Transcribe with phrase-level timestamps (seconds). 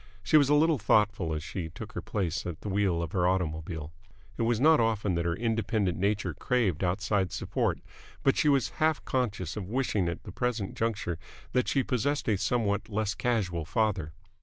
[0.23, 3.27] She was a little thoughtful as she took her place at the wheel of her
[3.27, 3.93] automobile.
[4.35, 7.81] It was not often that her independent nature craved outside support,
[8.23, 11.19] but she was half conscious of wishing at the present juncture
[11.51, 14.11] that she possessed a somewhat less casual father.